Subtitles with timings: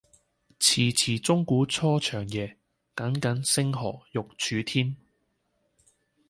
[0.59, 2.57] 遲遲鐘鼓初長夜，
[2.95, 4.95] 耿耿星河欲曙天。